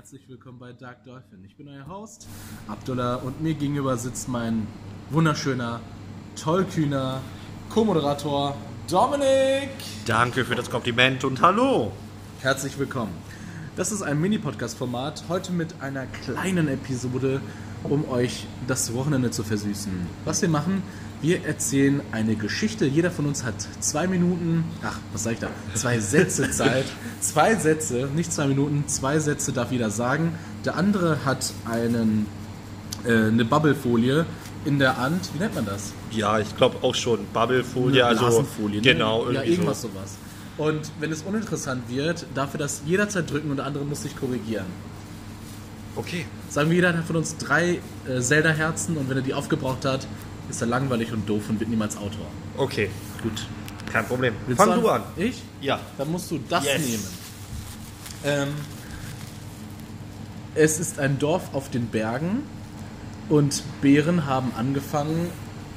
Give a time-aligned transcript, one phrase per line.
[0.00, 1.44] herzlich willkommen bei Dark Dolphin.
[1.44, 2.26] Ich bin euer Host,
[2.68, 4.66] Abdullah, und mir gegenüber sitzt mein
[5.10, 5.80] wunderschöner,
[6.42, 7.20] tollkühner
[7.68, 8.56] Co-Moderator
[8.90, 9.68] Dominik.
[10.06, 11.92] Danke für das Kompliment und hallo.
[12.40, 13.12] Herzlich willkommen.
[13.76, 17.40] Das ist ein Mini-Podcast-Format, heute mit einer kleinen Episode,
[17.84, 19.92] um euch das Wochenende zu versüßen.
[20.24, 20.82] Was wir machen,
[21.22, 22.84] wir erzählen eine Geschichte.
[22.84, 25.48] Jeder von uns hat zwei Minuten, ach, was sag ich da?
[25.74, 26.84] Zwei Sätze Zeit.
[27.20, 30.34] zwei Sätze, nicht zwei Minuten, zwei Sätze darf jeder sagen.
[30.64, 32.26] Der andere hat einen,
[33.04, 34.26] äh, eine Bubblefolie
[34.64, 35.30] in der Hand.
[35.32, 35.92] Wie nennt man das?
[36.10, 37.20] Ja, ich glaube auch schon.
[37.32, 38.26] Bubblefolie, also.
[38.26, 38.82] Blasenfolie, ne?
[38.82, 39.88] Genau, ja, irgendwie irgendwas so.
[39.88, 40.16] sowas.
[40.60, 44.14] Und wenn es uninteressant wird, darf er das jederzeit drücken und der andere muss sich
[44.14, 44.66] korrigieren.
[45.96, 46.26] Okay.
[46.50, 50.06] Sagen wir, jeder hat von uns drei äh, Zelda-Herzen und wenn er die aufgebraucht hat,
[50.50, 52.26] ist er langweilig und doof und wird niemals Autor.
[52.58, 52.90] Okay,
[53.22, 53.46] Gut.
[53.90, 54.34] kein Problem.
[54.46, 55.02] Willst Fang du an.
[55.16, 55.40] Ich?
[55.62, 55.80] Ja.
[55.96, 56.86] Dann musst du das Yes.
[56.86, 57.06] nehmen.
[58.24, 58.48] Ähm,
[60.54, 62.42] es ist ein Dorf auf den Bergen
[63.30, 65.30] und Bären haben angefangen,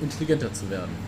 [0.00, 1.07] intelligenter zu werden.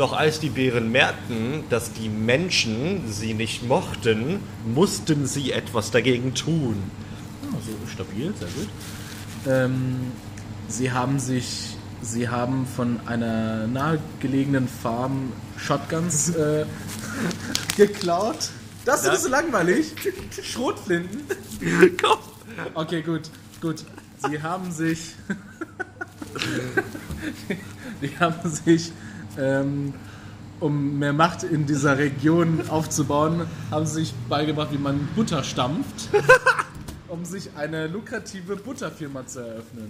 [0.00, 6.34] Doch als die Bären merkten, dass die Menschen sie nicht mochten, mussten sie etwas dagegen
[6.34, 6.82] tun.
[7.54, 8.68] Also stabil, sehr gut.
[9.46, 10.12] Ähm,
[10.68, 16.64] sie haben sich, sie haben von einer nahegelegenen Farm Shotguns äh,
[17.76, 18.48] geklaut.
[18.86, 19.92] Das ist so langweilig.
[20.42, 21.24] Schrotflinten.
[22.02, 22.18] Komm.
[22.72, 23.28] Okay, gut,
[23.60, 23.84] gut.
[24.26, 25.14] Sie haben sich,
[28.00, 28.92] die haben sich,
[29.38, 29.94] ähm,
[30.60, 36.08] um mehr Macht in dieser Region aufzubauen, haben sie sich beigebracht, wie man Butter stampft,
[37.08, 39.88] um sich eine lukrative Butterfirma zu eröffnen.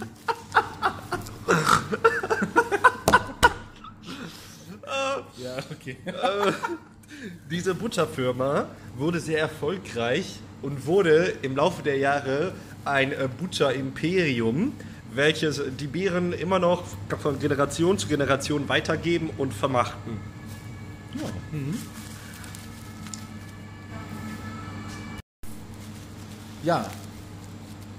[5.37, 5.97] ja, okay.
[7.49, 8.67] Diese Butterfirma
[8.97, 12.53] wurde sehr erfolgreich und wurde im Laufe der Jahre
[12.85, 14.73] ein äh, Butterimperium,
[15.13, 16.83] welches die Bären immer noch
[17.19, 20.19] von Generation zu Generation weitergeben und vermachten.
[26.63, 26.89] Ja.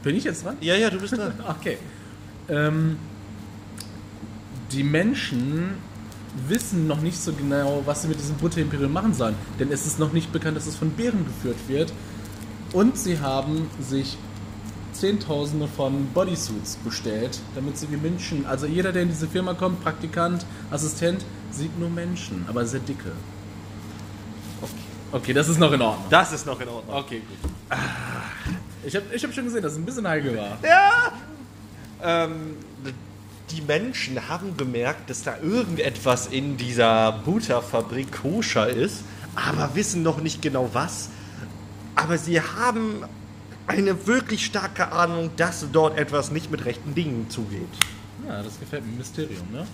[0.03, 0.57] Bin ich jetzt dran?
[0.61, 1.33] Ja, ja, du bist dran.
[1.61, 1.79] Okay.
[2.49, 2.97] Ähm,
[4.73, 5.75] die Menschen
[6.49, 9.35] wissen noch nicht so genau, was sie mit diesem Butterimperium machen sollen.
[9.61, 11.93] Denn es ist noch nicht bekannt, dass es von Bären geführt wird.
[12.73, 14.17] Und sie haben sich
[14.93, 19.83] Zehntausende von Bodysuits bestellt, damit sie wie Menschen, also jeder, der in diese Firma kommt,
[19.83, 23.13] Praktikant, Assistent, sieht nur Menschen, aber sehr dicke.
[24.61, 24.73] Okay.
[25.13, 26.07] Okay, das ist noch in Ordnung.
[26.09, 26.97] Das ist noch in Ordnung.
[26.97, 27.79] Okay, gut.
[28.85, 30.59] Ich habe ich hab schon gesehen, dass es ein bisschen heikel war.
[32.03, 32.57] Ähm,
[33.51, 39.05] die Menschen haben bemerkt, dass da irgendetwas in dieser Butterfabrik koscher ist,
[39.35, 41.11] aber wissen noch nicht genau was.
[41.95, 43.05] Aber sie haben
[43.67, 47.69] eine wirklich starke Ahnung, dass dort etwas nicht mit rechten Dingen zugeht.
[48.27, 48.99] Ja, das gefällt mir.
[48.99, 49.67] Mysterium, ne?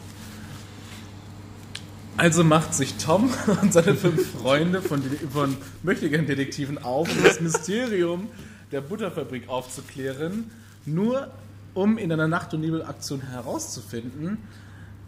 [2.17, 3.31] Also macht sich Tom
[3.63, 8.29] und seine fünf Freunde von, von Möchtegern-Detektiven auf, um das Mysterium
[8.73, 10.51] der Butterfabrik aufzuklären,
[10.85, 11.31] nur
[11.75, 14.39] um in einer Nacht- und Nebelaktion herauszufinden,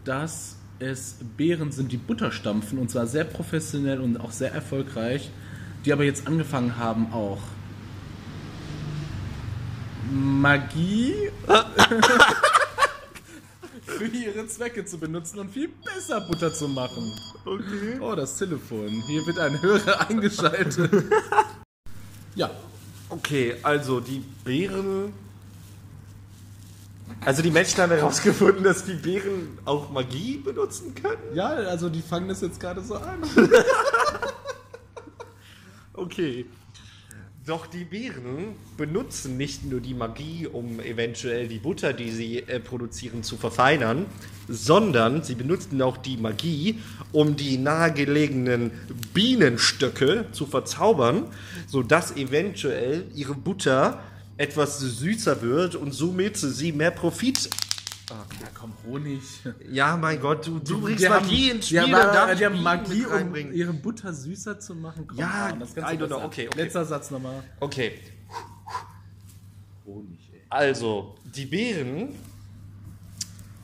[0.05, 5.31] dass es Bären sind, die Butter stampfen, und zwar sehr professionell und auch sehr erfolgreich,
[5.85, 7.41] die aber jetzt angefangen haben auch
[10.11, 11.31] Magie
[13.87, 17.13] für ihre Zwecke zu benutzen und viel besser Butter zu machen.
[17.45, 17.99] Okay.
[18.01, 18.89] Oh, das Telefon.
[19.07, 20.91] Hier wird ein Hörer eingeschaltet.
[22.35, 22.51] ja,
[23.11, 25.13] Okay, also die Bären.
[27.25, 31.35] Also die Menschen haben herausgefunden, dass die Bären auch Magie benutzen können.
[31.35, 33.19] ja, also die fangen das jetzt gerade so an.
[35.93, 36.47] Okay.
[37.47, 42.61] Doch die Bären benutzen nicht nur die Magie, um eventuell die Butter, die sie äh,
[42.61, 44.05] produzieren, zu verfeinern,
[44.47, 46.81] sondern sie benutzen auch die Magie,
[47.13, 48.73] um die nahegelegenen
[49.15, 51.29] Bienenstöcke zu verzaubern,
[51.67, 54.03] sodass eventuell ihre Butter
[54.37, 57.49] etwas süßer wird und somit sie mehr Profit.
[58.11, 59.23] Ja, komm, Honig.
[59.71, 61.85] Ja, mein Gott, du, du bringst Die Magie haben, ins Spiel.
[61.85, 65.07] Die haben, die haben Magie, um ihre Butter süßer zu machen.
[65.07, 66.25] Komm Ja, das I kannst du don't know.
[66.25, 66.63] Okay, okay.
[66.63, 67.45] Letzter Satz nochmal.
[67.61, 68.01] Okay,
[69.87, 70.43] Honig, ey.
[70.49, 72.15] Also, die Bären.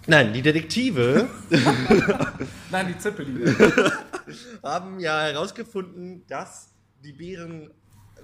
[0.09, 1.29] Nein, die Detektive
[2.71, 3.57] Nein, die Zeppeline.
[4.63, 6.69] haben ja herausgefunden, dass
[7.03, 7.71] die Bären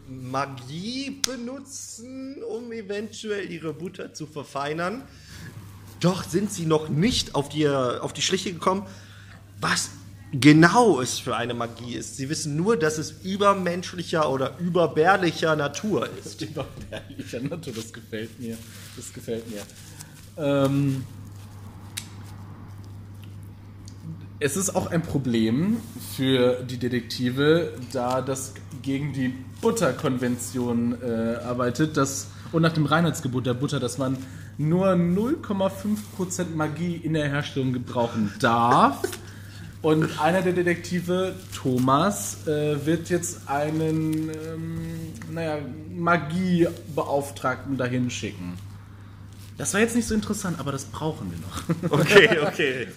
[0.07, 5.03] Magie benutzen, um eventuell ihre Butter zu verfeinern.
[6.03, 8.87] Doch sind sie noch nicht auf die, auf die Schliche gekommen,
[9.61, 9.91] was
[10.33, 12.17] genau es für eine Magie ist.
[12.17, 16.43] Sie wissen nur, dass es übermenschlicher oder überbärlicher Natur ist.
[16.43, 18.59] Überbärlicher Natur, das gefällt mir.
[18.97, 19.63] Das gefällt mir.
[20.37, 21.05] Ähm,
[24.41, 25.77] es ist auch ein Problem
[26.17, 33.47] für die Detektive, da das gegen die Butterkonvention äh, arbeitet, dass, und nach dem Reinheitsgebot
[33.47, 34.17] der Butter, dass man
[34.59, 39.03] nur 0,5% Magie in der Herstellung gebrauchen darf.
[39.83, 44.79] Und einer der Detektive, Thomas, äh, wird jetzt einen ähm,
[45.31, 45.59] naja,
[45.91, 48.57] Magiebeauftragten dahin schicken.
[49.59, 52.01] Das war jetzt nicht so interessant, aber das brauchen wir noch.
[52.01, 52.89] Okay, okay.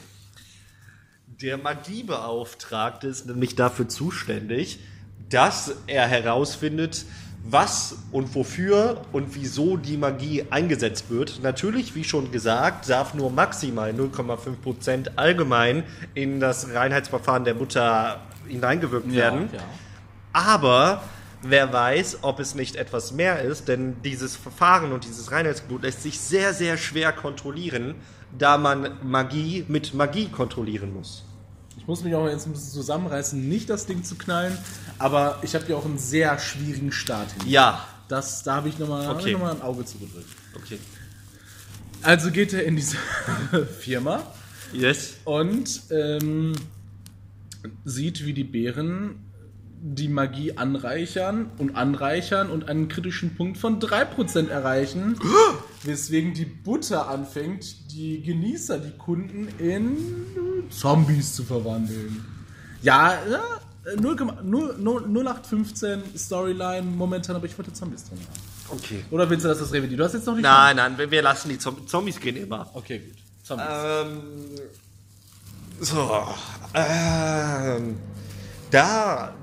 [1.41, 4.79] Der Magiebeauftragte ist nämlich dafür zuständig,
[5.29, 7.05] dass er herausfindet,
[7.47, 11.41] was und wofür und wieso die Magie eingesetzt wird.
[11.43, 15.83] Natürlich, wie schon gesagt, darf nur maximal 0,5% allgemein
[16.15, 19.49] in das Reinheitsverfahren der Butter hineingewirkt werden.
[19.51, 19.65] Ja, ja.
[20.33, 21.03] Aber
[21.43, 26.01] wer weiß, ob es nicht etwas mehr ist, denn dieses Verfahren und dieses Reinheitsgebot lässt
[26.01, 27.95] sich sehr, sehr schwer kontrollieren,
[28.37, 31.24] da man Magie mit Magie kontrollieren muss.
[31.77, 34.57] Ich muss mich auch jetzt ein bisschen zusammenreißen, nicht das Ding zu knallen,
[34.97, 37.43] aber ich habe ja auch einen sehr schwierigen Start hin.
[37.49, 37.85] Ja.
[38.07, 39.33] Das, da habe ich nochmal Okay.
[39.33, 40.29] noch mal ein Auge zugedrückt.
[40.55, 40.77] Okay.
[42.03, 42.97] Also geht er in diese
[43.79, 44.21] Firma
[44.73, 45.15] Yes.
[45.25, 46.53] und ähm,
[47.83, 49.24] sieht, wie die Bären
[49.87, 55.19] die Magie anreichern und anreichern und einen kritischen Punkt von 3% erreichen,
[55.83, 59.97] weswegen die Butter anfängt, die Genießer, die Kunden in
[60.71, 62.25] Zombies zu verwandeln.
[62.81, 63.43] Ja, ja
[63.95, 68.79] 0, 0, 0815 Storyline momentan, aber ich wollte Zombies drin haben.
[68.79, 69.05] Okay.
[69.11, 69.99] Oder willst du, dass das revidiert?
[69.99, 70.41] Du hast jetzt noch nicht...
[70.41, 72.67] Nein, nein, wir, wir lassen die Zom Zombies gehen immer.
[72.73, 73.17] Okay, gut.
[73.43, 73.67] Zombies.
[73.69, 74.21] Ähm,
[75.79, 76.25] so,
[76.73, 77.97] ähm,
[78.71, 79.35] da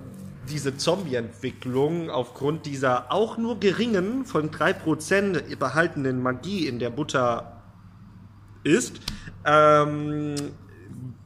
[0.49, 7.63] diese Zombie-Entwicklung aufgrund dieser auch nur geringen, von 3% behaltenen Magie in der Butter
[8.65, 9.01] ist,
[9.45, 10.35] ähm,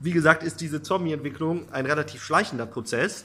[0.01, 3.25] wie gesagt, ist diese Zombie-Entwicklung ein relativ schleichender Prozess.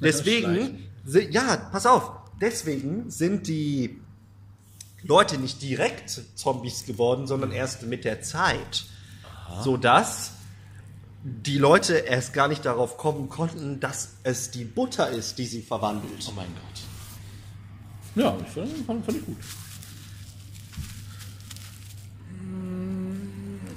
[0.00, 0.88] Deswegen,
[1.30, 4.00] ja, pass auf, deswegen sind die
[5.02, 8.84] Leute nicht direkt Zombies geworden, sondern erst mit der Zeit.
[9.62, 10.32] Sodass
[11.24, 15.62] die Leute erst gar nicht darauf kommen konnten, dass es die Butter ist, die sie
[15.62, 16.24] verwandelt.
[16.28, 18.24] Oh mein Gott.
[18.24, 19.36] Ja, ich fand, fand, fand ich gut.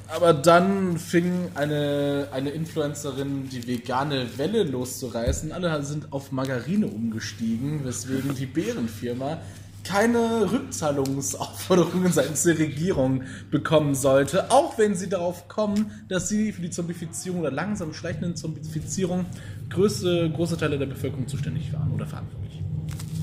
[0.08, 5.52] Aber dann fing eine, eine Influencerin die vegane Welle loszureißen.
[5.52, 9.40] Alle sind auf Margarine umgestiegen, weswegen die Bärenfirma
[9.88, 16.62] keine Rückzahlungsaufforderungen seitens der Regierung bekommen sollte, auch wenn sie darauf kommen, dass sie für
[16.62, 19.26] die Zombifizierung oder langsam schleichenden Zombifizierung
[19.70, 22.62] größte, große Teile der Bevölkerung zuständig waren oder verantwortlich.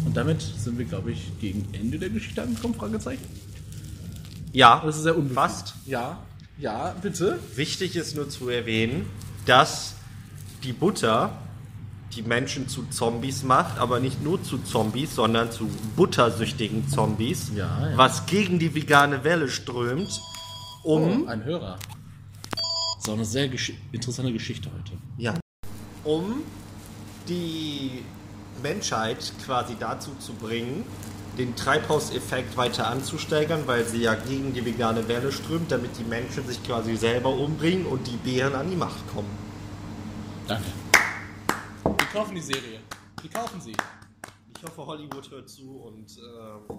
[0.05, 3.25] Und damit sind wir, glaube ich, gegen Ende der Geschichte angekommen, Fragezeichen.
[4.53, 5.75] Ja, Das ist sehr fast.
[5.87, 6.19] Ja,
[6.59, 7.39] ja, bitte.
[7.57, 9.07] Wichtig ist nur zu erwähnen,
[9.47, 9.95] dass
[10.63, 11.37] die Butter
[12.17, 17.91] die Menschen zu Zombies macht, aber nicht nur zu Zombies, sondern zu buttersüchtigen Zombies, Ja,
[17.91, 17.97] ja.
[17.97, 20.21] was gegen die vegane Welle strömt,
[20.83, 21.79] um Oh, ein Hörer.
[22.97, 24.93] Das ist auch eine sehr gesch interessante Geschichte heute.
[25.17, 25.35] Ja.
[26.05, 26.43] Um
[27.29, 28.03] die
[28.63, 30.85] Menschheit quasi dazu zu bringen,
[31.39, 36.47] den Treibhauseffekt weiter anzusteigern, weil sie ja gegen die vegane Welle strömt, damit die Menschen
[36.47, 39.31] sich quasi selber umbringen und die Bären an die Macht kommen.
[40.47, 40.65] Danke.
[42.13, 42.79] Wir kaufen die Serie.
[43.23, 43.73] Wir kaufen sie.
[44.55, 46.77] Ich hoffe, Hollywood hört zu und ähm,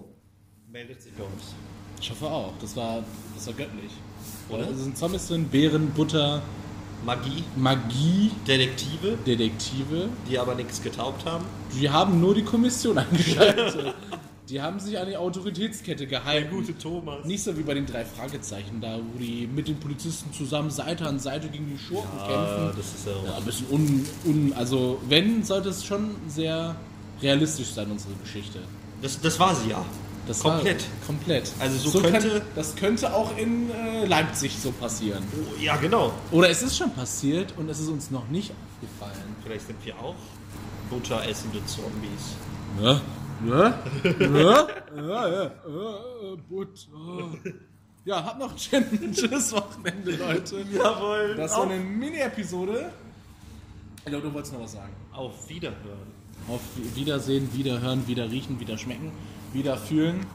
[0.70, 1.56] meldet sich bei uns.
[2.00, 2.52] Ich hoffe auch.
[2.60, 3.02] Das war,
[3.34, 3.90] das war göttlich.
[4.48, 4.70] Oder?
[4.70, 6.40] Es sind Zombies drin, Beeren, Butter,
[7.04, 10.08] Magie, Magie, Detektive, Detektive.
[10.30, 11.44] die aber nichts getaubt haben.
[11.74, 13.92] Die haben nur die Kommission eingeschaltet.
[14.48, 16.66] Die haben sich an die Autoritätskette gehalten.
[16.80, 17.24] Thomas.
[17.24, 21.06] Nicht so wie bei den drei Fragezeichen, da wo die mit den Polizisten zusammen Seite
[21.06, 22.72] an Seite gegen die Schurken kämpfen.
[22.76, 24.52] das ist ja Ja, ein bisschen un, un.
[24.54, 26.76] Also, wenn, sollte es schon sehr
[27.22, 28.58] realistisch sein, unsere Geschichte.
[29.00, 29.84] Das, das war sie ja.
[30.26, 30.80] Das Komplett.
[30.82, 31.52] War, komplett.
[31.58, 35.22] Also so könnte- kann, das könnte auch in äh, Leipzig so passieren.
[35.34, 36.12] Oh, ja, genau.
[36.30, 39.22] Oder es ist schon passiert und es ist uns noch nicht aufgefallen.
[39.42, 40.14] Vielleicht sind wir auch
[40.88, 42.36] butteressende Zombies.
[42.82, 43.00] Ja?
[43.46, 43.78] Ja?
[44.20, 44.68] Ja?
[44.96, 45.44] Ja, ja.
[45.44, 47.38] Äh, Butter.
[48.04, 50.64] Ja, habt noch ein schönes Wochenende, Leute.
[50.70, 51.34] Jawohl.
[51.36, 52.92] Das war eine Mini-Episode.
[53.98, 54.92] Ich glaube, du wolltest noch was sagen.
[55.12, 56.12] Auf Wiederhören.
[56.48, 56.60] Auf
[56.94, 59.12] Wiedersehen, Wiederhören, wieder riechen, wieder schmecken,
[59.54, 60.26] wieder fühlen.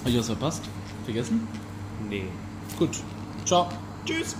[0.00, 0.62] Habe ich was verpasst?
[1.04, 1.48] Vergessen?
[2.08, 2.24] Nee.
[2.78, 2.90] Gut.
[3.46, 3.68] Ciao.
[4.04, 4.36] Tschüss.